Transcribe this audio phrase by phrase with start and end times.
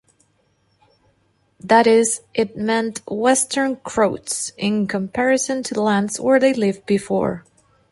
[1.59, 7.43] That is, it meant "Western Croats", in comparison to lands where they lived before.